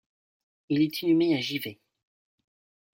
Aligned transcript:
Il 0.69 0.81
est 0.81 1.03
inhumé 1.03 1.35
à 1.37 1.41
Givet. 1.41 1.77